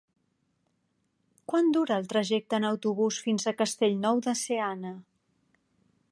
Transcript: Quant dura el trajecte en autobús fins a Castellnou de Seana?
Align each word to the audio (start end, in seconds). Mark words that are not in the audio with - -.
Quant 1.51 1.67
dura 1.75 1.97
el 2.03 2.07
trajecte 2.13 2.59
en 2.61 2.65
autobús 2.71 3.19
fins 3.27 3.45
a 3.45 3.53
Castellnou 3.61 4.23
de 4.29 4.35
Seana? 4.43 4.95